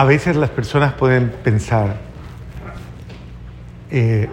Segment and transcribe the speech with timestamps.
[0.00, 1.98] A veces las personas pueden pensar
[3.90, 4.30] eh,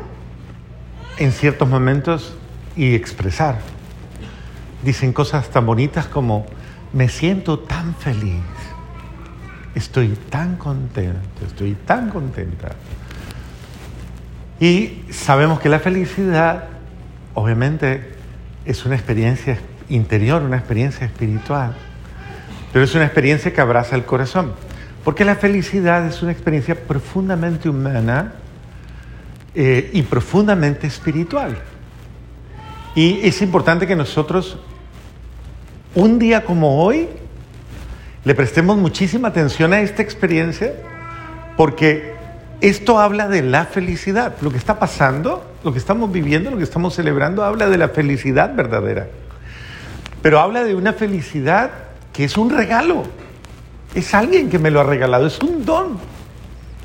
[1.18, 2.38] en ciertos momentos
[2.78, 3.58] y expresar.
[4.82, 6.46] Dicen cosas tan bonitas como,
[6.94, 8.46] me siento tan feliz,
[9.76, 12.70] estoy tan contento, estoy tan contenta.
[14.62, 16.70] Y sabemos que la felicidad,
[17.34, 18.16] obviamente,
[18.64, 19.58] es una experiencia
[19.90, 21.76] interior, una experiencia espiritual,
[22.72, 24.54] pero es una experiencia que abraza el corazón,
[25.08, 28.34] porque la felicidad es una experiencia profundamente humana
[29.56, 31.58] eh, y profundamente espiritual.
[32.94, 34.60] Y es importante que nosotros,
[35.96, 37.08] un día como hoy,
[38.26, 40.74] le prestemos muchísima atención a esta experiencia,
[41.56, 42.14] porque
[42.60, 44.36] esto habla de la felicidad.
[44.42, 47.88] Lo que está pasando, lo que estamos viviendo, lo que estamos celebrando, habla de la
[47.88, 49.08] felicidad verdadera.
[50.22, 51.72] Pero habla de una felicidad
[52.12, 53.06] que es un regalo.
[53.98, 55.98] Es alguien que me lo ha regalado, es un don.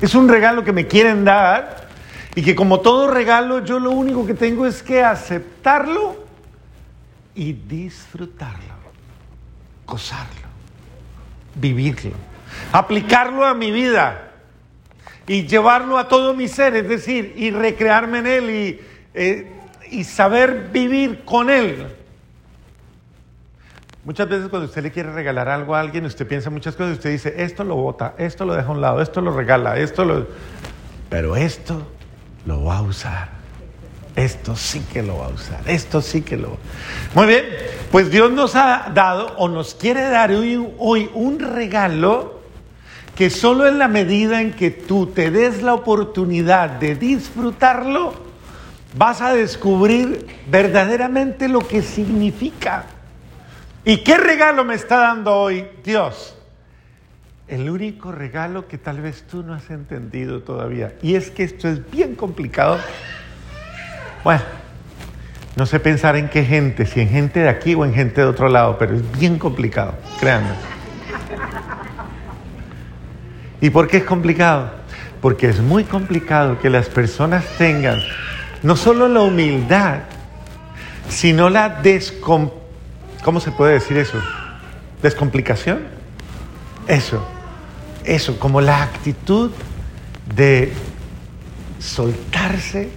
[0.01, 1.87] Es un regalo que me quieren dar
[2.33, 6.15] y que como todo regalo yo lo único que tengo es que aceptarlo
[7.35, 8.73] y disfrutarlo,
[9.85, 10.47] gozarlo,
[11.53, 12.15] vivirlo,
[12.71, 14.31] aplicarlo a mi vida
[15.27, 18.81] y llevarlo a todo mi ser, es decir, y recrearme en Él y,
[19.13, 19.51] eh,
[19.91, 21.95] y saber vivir con Él.
[24.05, 27.11] Muchas veces cuando usted le quiere regalar algo a alguien, usted piensa muchas cosas, usted
[27.11, 30.27] dice, esto lo bota, esto lo deja a un lado, esto lo regala, esto lo...
[31.09, 31.87] Pero esto
[32.45, 33.29] lo va a usar.
[34.15, 36.57] Esto sí que lo va a usar, esto sí que lo...
[37.15, 37.45] Muy bien,
[37.91, 42.41] pues Dios nos ha dado o nos quiere dar hoy, hoy un regalo
[43.15, 48.13] que solo en la medida en que tú te des la oportunidad de disfrutarlo,
[48.97, 52.85] vas a descubrir verdaderamente lo que significa.
[53.85, 56.37] ¿Y qué regalo me está dando hoy Dios?
[57.49, 60.93] El único regalo que tal vez tú no has entendido todavía.
[61.01, 62.79] Y es que esto es bien complicado.
[64.23, 64.41] Bueno,
[65.57, 68.27] no sé pensar en qué gente, si en gente de aquí o en gente de
[68.27, 70.55] otro lado, pero es bien complicado, créanme.
[73.59, 74.71] ¿Y por qué es complicado?
[75.21, 77.99] Porque es muy complicado que las personas tengan
[78.61, 79.99] no solo la humildad,
[81.09, 82.62] sino la descom...
[83.23, 84.21] ¿Cómo se puede decir eso?
[85.01, 85.79] ¿Descomplicación?
[86.87, 87.25] Eso,
[88.03, 89.51] eso, como la actitud
[90.35, 90.73] de
[91.79, 92.89] soltarse,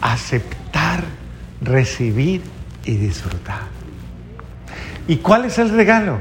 [0.00, 1.02] aceptar,
[1.60, 2.42] recibir
[2.84, 3.62] y disfrutar.
[5.08, 6.18] ¿Y cuál es el regalo?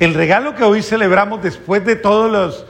[0.00, 2.66] El regalo que hoy celebramos después de todos los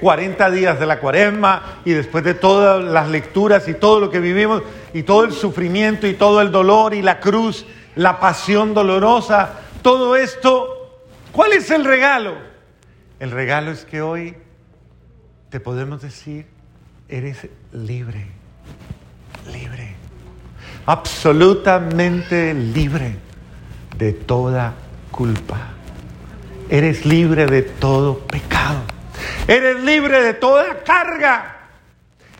[0.00, 4.18] 40 días de la cuaresma y después de todas las lecturas y todo lo que
[4.18, 4.62] vivimos
[4.92, 10.16] y todo el sufrimiento y todo el dolor y la cruz, la pasión dolorosa, todo
[10.16, 11.00] esto,
[11.32, 12.34] ¿cuál es el regalo?
[13.20, 14.36] El regalo es que hoy
[15.50, 16.46] te podemos decir,
[17.08, 18.26] eres libre,
[19.52, 19.94] libre,
[20.86, 23.16] absolutamente libre
[23.96, 24.72] de toda
[25.10, 25.58] culpa.
[26.68, 28.80] Eres libre de todo pecado.
[29.46, 31.56] Eres libre de toda carga.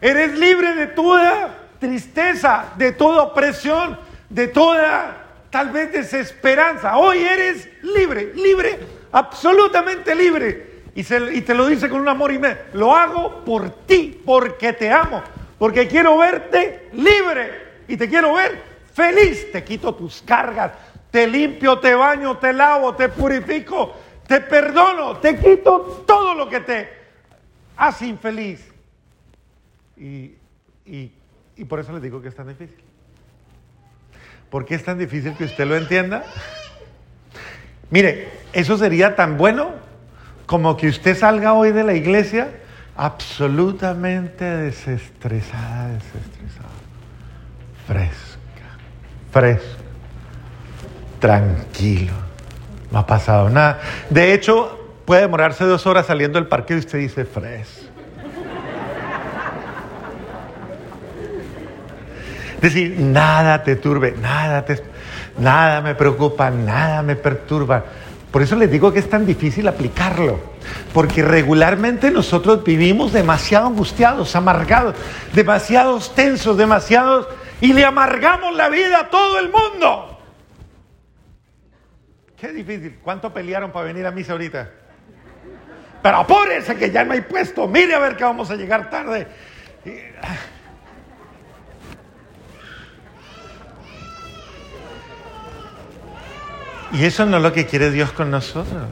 [0.01, 3.99] Eres libre de toda tristeza, de toda opresión,
[4.31, 5.22] de toda
[5.53, 6.97] tal vez desesperanza.
[6.97, 8.81] Hoy eres libre, libre,
[9.13, 10.73] absolutamente libre.
[10.95, 12.63] Y, te lo dice con un amor inmenso.
[12.73, 15.23] Lo hago por ti, porque te amo,
[15.59, 18.61] porque quiero verte libre y te quiero ver
[18.95, 19.53] feliz.
[19.53, 20.73] Te quito tus cargas,
[21.11, 23.95] te limpio, te baño, te lavo, te purifico,
[24.27, 26.89] te perdono, te quito todo lo que te
[27.77, 28.73] hace infeliz.
[29.99, 30.33] Y,
[30.87, 32.92] y por eso les digo que es tan difícil.
[34.53, 36.25] ¿Por qué es tan difícil que usted lo entienda?
[37.91, 39.71] Mire, eso sería tan bueno
[40.47, 42.51] como que usted salga hoy de la iglesia
[42.95, 46.69] absolutamente desestresada, desestresada,
[47.87, 48.77] fresca,
[49.33, 49.83] fresca,
[51.19, 52.33] tranquilo
[52.93, 53.81] no ha pasado nada.
[54.11, 57.89] De hecho, puede demorarse dos horas saliendo del parque y usted dice, fres.
[62.63, 64.83] Decir, nada te turbe, nada, te,
[65.39, 67.85] nada me preocupa, nada me perturba.
[68.31, 70.41] Por eso les digo que es tan difícil aplicarlo,
[70.95, 74.95] porque regularmente nosotros vivimos demasiado angustiados, amargados,
[75.35, 77.29] demasiados tensos, demasiados,
[77.61, 80.19] y le amargamos la vida a todo el mundo.
[82.37, 82.99] Qué difícil.
[83.03, 84.69] ¿Cuánto pelearon para venir a misa ahorita?
[86.03, 87.69] Pero apúrese que ya no hay puesto.
[87.69, 89.29] Mire a ver que vamos a llegar tarde.
[89.85, 89.91] Y
[96.93, 98.83] eso no es lo que quiere Dios con nosotros.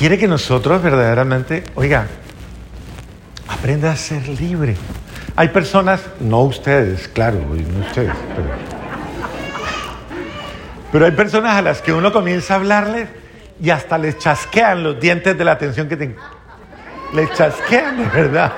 [0.00, 2.06] quiere que nosotros verdaderamente, oiga,
[3.46, 4.74] aprenda a ser libre.
[5.36, 8.48] Hay personas, no ustedes, claro, no ustedes, pero,
[10.90, 13.10] pero hay personas a las que uno comienza a hablarles
[13.62, 16.16] y hasta les chasquean los dientes de la atención que tienen.
[17.12, 18.52] Les chasquean de verdad.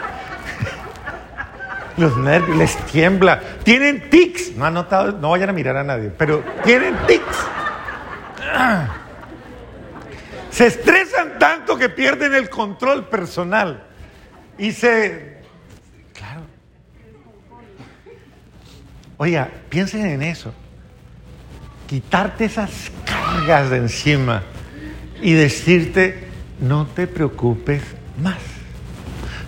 [1.96, 3.40] Los nervios, les tiembla.
[3.64, 4.56] Tienen tics.
[4.56, 7.38] No han notado, no vayan a mirar a nadie, pero tienen tics.
[10.50, 13.84] Se estresan tanto que pierden el control personal.
[14.58, 15.38] Y se...
[16.12, 16.42] Claro.
[19.16, 20.52] Oiga, piensen en eso.
[21.86, 24.42] Quitarte esas cargas de encima
[25.20, 26.28] y decirte,
[26.60, 27.82] no te preocupes
[28.22, 28.38] más.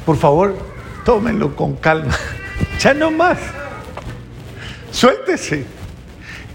[0.07, 0.57] Por favor,
[1.05, 2.15] tómenlo con calma.
[2.79, 3.39] ya no más.
[4.95, 5.67] Suéltese.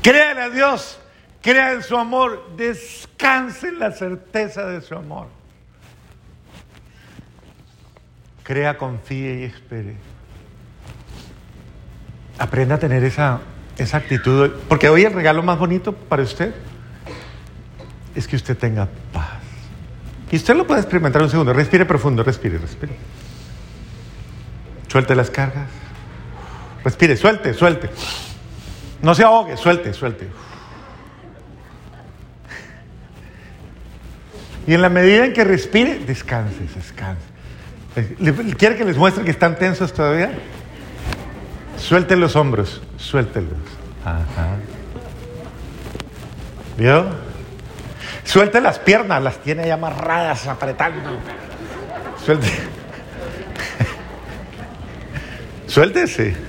[0.02, 0.98] Créale a Dios.
[1.42, 2.52] Crea en su amor.
[2.56, 5.28] Descanse en la certeza de su amor.
[8.44, 9.96] Crea, confíe y espere.
[12.38, 13.42] Aprenda a tener esa,
[13.78, 14.52] esa actitud.
[14.70, 16.56] Porque hoy el regalo más bonito para usted
[18.16, 19.42] es que usted tenga paz.
[20.32, 21.52] Y usted lo puede experimentar un segundo.
[21.52, 22.94] Respire profundo, respire, respire.
[24.88, 25.68] Suelte las cargas.
[26.86, 27.90] Respire, suelte, suelte.
[29.02, 30.28] No se ahogue, suelte, suelte.
[34.68, 37.24] Y en la medida en que respire, descanse, descanse.
[38.58, 40.32] ¿Quiere que les muestre que están tensos todavía?
[41.78, 43.58] Suelte los hombros, suéltelos.
[44.04, 44.58] Ajá.
[46.78, 47.06] ¿Vio?
[48.26, 51.10] Suelte las piernas, las tiene ahí amarradas, apretando.
[52.24, 52.48] Suelte.
[55.68, 56.49] Suéltese.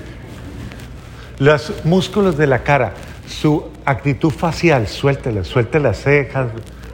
[1.41, 2.93] Los músculos de la cara,
[3.27, 6.51] su actitud facial, suéltela, suelte las cejas,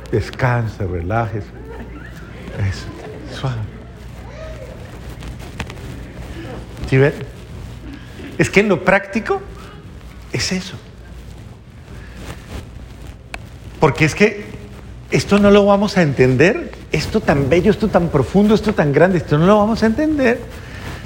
[0.10, 1.48] descanse, relájese.
[2.58, 2.86] Eso,
[3.38, 3.58] suave.
[6.90, 7.14] ¿Sí ven?
[8.38, 9.42] Es que en lo práctico
[10.32, 10.78] es eso.
[13.82, 14.46] Porque es que
[15.12, 19.18] esto no lo vamos a entender, esto tan bello, esto tan profundo, esto tan grande,
[19.18, 20.40] esto no lo vamos a entender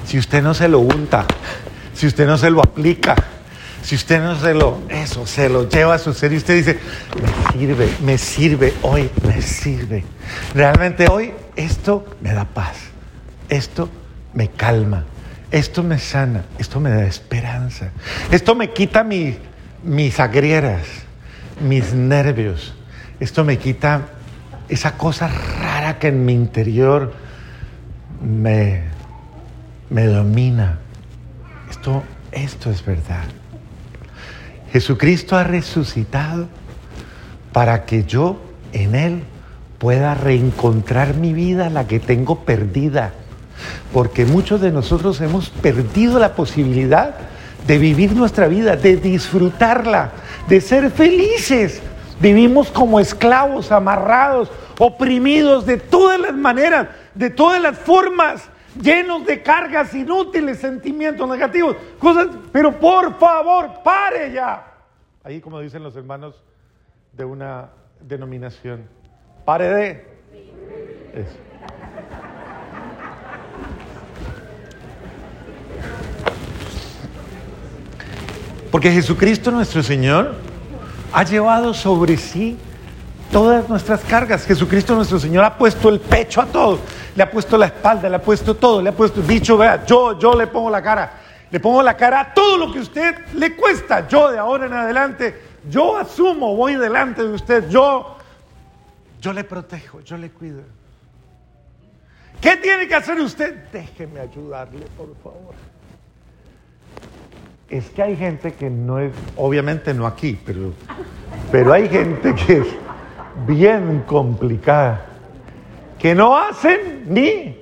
[0.06, 1.26] si usted no se lo unta,
[1.92, 3.16] si usted no se lo aplica,
[3.82, 6.78] si usted no se lo, eso, se lo lleva a su ser y usted dice,
[7.20, 10.04] me sirve, me sirve, hoy me sirve.
[10.54, 12.76] Realmente hoy esto me da paz,
[13.48, 13.88] esto
[14.34, 15.04] me calma,
[15.50, 17.90] esto me sana, esto me da esperanza,
[18.30, 20.86] esto me quita mis agrieras,
[21.60, 22.74] mis nervios
[23.22, 24.00] esto me quita
[24.68, 27.12] esa cosa rara que en mi interior
[28.20, 28.82] me,
[29.90, 30.80] me domina.
[31.70, 32.02] Esto,
[32.32, 33.22] esto es verdad.
[34.72, 36.48] Jesucristo ha resucitado
[37.52, 38.40] para que yo
[38.72, 39.22] en Él
[39.78, 43.12] pueda reencontrar mi vida, la que tengo perdida.
[43.92, 47.14] Porque muchos de nosotros hemos perdido la posibilidad
[47.66, 50.12] de vivir nuestra vida, de disfrutarla,
[50.48, 51.82] de ser felices.
[52.20, 58.42] Vivimos como esclavos, amarrados, oprimidos de todas las maneras, de todas las formas,
[58.80, 64.66] llenos de cargas inútiles, sentimientos negativos, cosas, pero por favor, pare ya.
[65.24, 66.42] Ahí como dicen los hermanos
[67.12, 67.70] de una
[68.00, 68.88] denominación,
[69.44, 69.90] pare de
[71.14, 71.36] eso.
[78.70, 80.34] Porque Jesucristo nuestro Señor
[81.12, 82.56] ha llevado sobre sí
[83.32, 84.44] todas nuestras cargas.
[84.44, 86.78] Jesucristo nuestro Señor ha puesto el pecho a todo,
[87.16, 90.18] le ha puesto la espalda, le ha puesto todo, le ha puesto, dicho, vea, yo,
[90.18, 91.12] yo le pongo la cara,
[91.50, 94.06] le pongo la cara a todo lo que usted le cuesta.
[94.06, 95.34] Yo de ahora en adelante,
[95.68, 98.16] yo asumo, voy delante de usted, yo,
[99.20, 100.62] yo le protejo, yo le cuido.
[102.40, 103.70] ¿Qué tiene que hacer usted?
[103.72, 105.54] Déjeme ayudarle, por favor
[107.72, 110.74] es que hay gente que no es, obviamente no aquí, pero,
[111.50, 112.62] pero hay gente que
[113.46, 115.06] bien complicada,
[115.98, 117.56] que no hacen ni,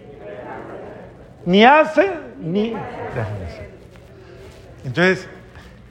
[1.46, 2.74] ni hacen ni...
[4.84, 5.26] Entonces,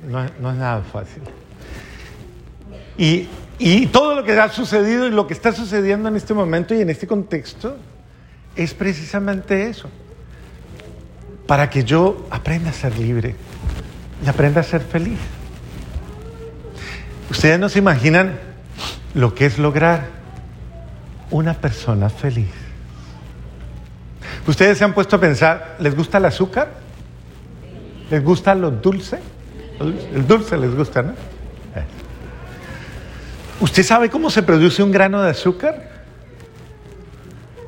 [0.07, 1.23] no, no es nada fácil.
[2.97, 6.73] Y, y todo lo que ha sucedido y lo que está sucediendo en este momento
[6.73, 7.77] y en este contexto
[8.55, 9.89] es precisamente eso.
[11.45, 13.35] Para que yo aprenda a ser libre
[14.23, 15.19] y aprenda a ser feliz.
[17.29, 18.48] Ustedes no se imaginan
[19.13, 20.07] lo que es lograr
[21.31, 22.53] una persona feliz.
[24.47, 26.69] Ustedes se han puesto a pensar, ¿les gusta el azúcar?
[28.09, 29.19] ¿Les gusta lo dulce?
[29.79, 31.11] El dulce les gusta, ¿no?
[31.11, 31.85] Eh.
[33.59, 35.89] ¿Usted sabe cómo se produce un grano de azúcar?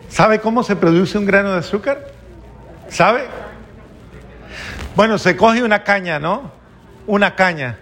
[0.09, 2.07] ¿Sabe cómo se produce un grano de azúcar?
[2.89, 3.21] ¿Sabe?
[4.95, 6.51] Bueno, se coge una caña, ¿no?
[7.07, 7.79] Una caña.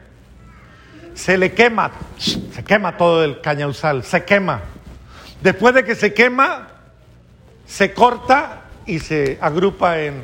[1.19, 4.61] Se le quema, se quema todo el cañausal, se quema.
[5.41, 6.69] Después de que se quema,
[7.65, 10.23] se corta y se agrupa en,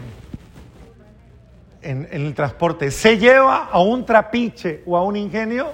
[1.82, 2.92] en, el transporte.
[2.92, 5.74] Se lleva a un trapiche o a un ingenio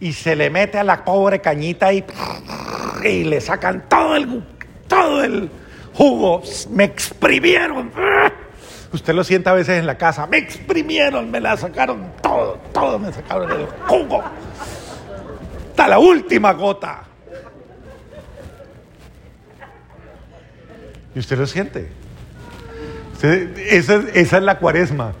[0.00, 2.02] y se le mete a la pobre cañita y,
[3.04, 4.42] y le sacan todo el,
[4.88, 5.50] todo el
[5.92, 6.42] jugo.
[6.70, 7.92] Me exprimieron.
[8.92, 10.26] Usted lo siente a veces en la casa.
[10.26, 14.22] Me exprimieron, me la sacaron todo, todo me sacaron el jugo.
[15.70, 17.04] Hasta la última gota.
[21.14, 21.88] Y usted lo siente.
[23.22, 25.12] esa, es la cuaresma.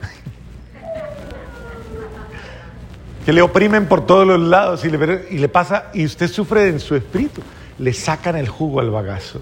[3.24, 6.68] Que le oprimen por todos los lados y le, y le pasa, y usted sufre
[6.68, 7.42] en su espíritu.
[7.78, 9.40] Le sacan el jugo al bagazo.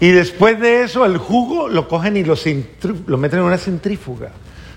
[0.00, 2.36] Y después de eso, el jugo lo cogen y lo,
[3.16, 4.30] meten en una centrífuga,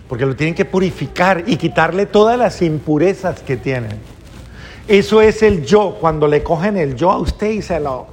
[0.07, 3.99] porque lo tienen que purificar y quitarle todas las impurezas que tienen.
[4.87, 8.07] Eso es el yo, cuando le cogen el yo a usted y se lo...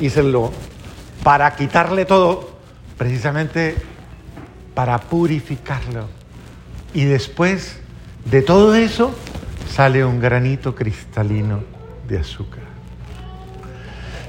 [0.00, 0.50] Y se lo...
[1.22, 2.50] Para quitarle todo,
[2.98, 3.76] precisamente
[4.74, 6.08] para purificarlo.
[6.92, 7.78] Y después
[8.24, 9.14] de todo eso,
[9.70, 11.60] sale un granito cristalino
[12.08, 12.73] de azúcar.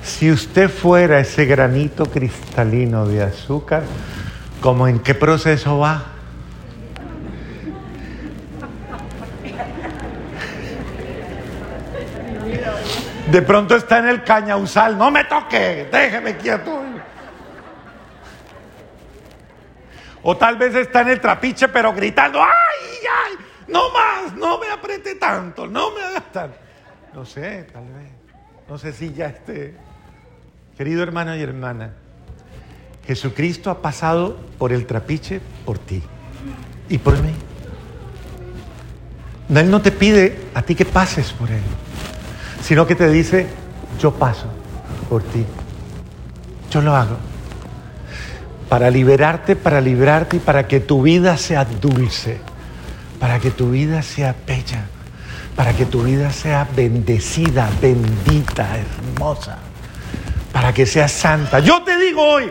[0.05, 3.81] Si usted fuera ese granito cristalino de azúcar,
[4.61, 6.05] ¿cómo en qué proceso va?
[13.31, 16.83] De pronto está en el cañausal, no me toque, déjeme quieto.
[20.21, 22.47] O tal vez está en el trapiche, pero gritando, ¡ay,
[23.27, 23.45] ay!
[23.67, 26.57] No más, no me apriete tanto, no me hagas tanto.
[27.11, 28.11] No sé, tal vez.
[28.69, 29.84] No sé si ya esté.
[30.77, 31.91] Querido hermano y hermana,
[33.07, 36.03] Jesucristo ha pasado por el trapiche por ti
[36.89, 37.29] y por mí.
[39.55, 41.61] Él no te pide a ti que pases por Él,
[42.61, 43.47] sino que te dice,
[44.01, 44.47] yo paso
[45.07, 45.45] por ti.
[46.69, 47.15] Yo lo hago.
[48.67, 52.39] Para liberarte, para librarte y para que tu vida sea dulce,
[53.17, 54.87] para que tu vida sea bella,
[55.55, 59.59] para que tu vida sea bendecida, bendita, hermosa
[60.55, 61.59] para que seas santa.
[61.59, 62.49] Yo te digo hoy,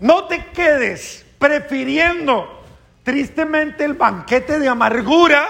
[0.00, 2.62] no te quedes prefiriendo
[3.02, 5.46] tristemente el banquete de amargura,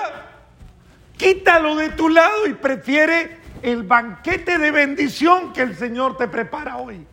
[1.16, 6.76] quítalo de tu lado y prefiere el banquete de bendición que el Señor te prepara
[6.76, 7.04] hoy.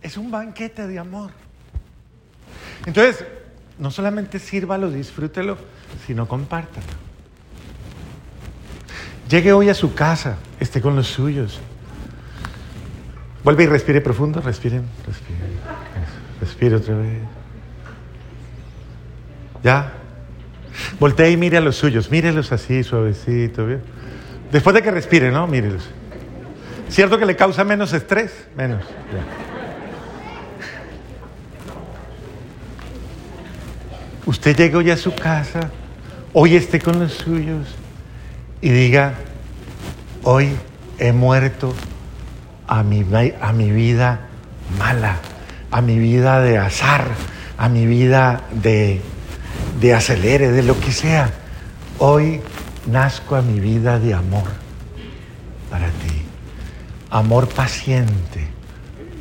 [0.00, 1.32] Es un banquete de amor.
[2.86, 3.24] Entonces,
[3.76, 5.58] no solamente sírvalo, disfrútelo,
[6.06, 6.86] sino compártalo.
[9.28, 11.60] Llegue hoy a su casa, esté con los suyos.
[13.46, 15.40] Vuelve y respire profundo, respiren, respiren.
[16.40, 17.20] Respire otra vez.
[19.62, 19.92] ¿Ya?
[20.98, 23.64] Voltea y mire a los suyos, mírelos así, suavecito.
[24.50, 25.46] Después de que respire, ¿no?
[25.46, 25.88] Mírelos.
[26.88, 28.48] ¿Cierto que le causa menos estrés?
[28.56, 28.82] Menos.
[34.26, 35.70] Usted llega hoy a su casa,
[36.32, 37.76] hoy esté con los suyos
[38.60, 39.14] y diga,
[40.24, 40.50] hoy
[40.98, 41.72] he muerto
[42.66, 43.04] a mi,
[43.40, 44.20] a mi vida
[44.78, 45.16] mala,
[45.70, 47.06] a mi vida de azar,
[47.58, 49.00] a mi vida de,
[49.80, 51.30] de acelere, de lo que sea.
[51.98, 52.40] Hoy
[52.86, 54.48] nazco a mi vida de amor
[55.70, 56.22] para ti.
[57.10, 58.48] Amor paciente,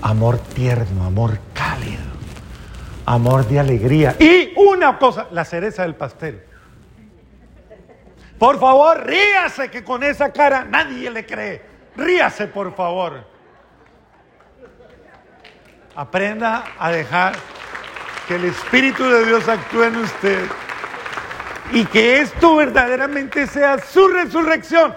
[0.02, 2.04] amor tierno, amor cálido,
[3.06, 4.16] amor de alegría.
[4.20, 6.42] Y una cosa, la cereza del pastel.
[8.40, 11.62] Por favor, ríase que con esa cara nadie le cree.
[11.96, 13.35] Ríase, por favor.
[15.96, 17.36] Aprenda a dejar
[18.28, 20.46] que el Espíritu de Dios actúe en usted
[21.72, 24.94] y que esto verdaderamente sea su resurrección.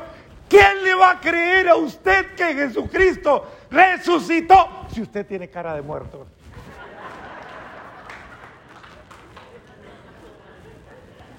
[0.48, 5.82] ¿Quién le va a creer a usted que Jesucristo resucitó si usted tiene cara de
[5.82, 6.26] muerto?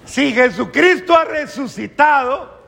[0.04, 2.60] Si Jesucristo ha resucitado,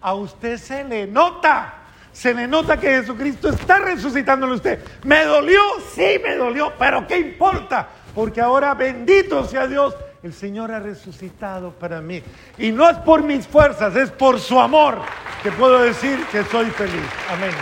[0.00, 1.81] a usted se le nota
[2.12, 4.78] se le nota que Jesucristo está resucitando en usted.
[5.04, 5.60] ¿Me dolió?
[5.94, 7.88] Sí, me dolió, pero ¿qué importa?
[8.14, 12.22] Porque ahora bendito sea Dios, el Señor ha resucitado para mí.
[12.58, 14.98] Y no es por mis fuerzas, es por su amor
[15.42, 17.08] que puedo decir que soy feliz.
[17.30, 17.52] Amén.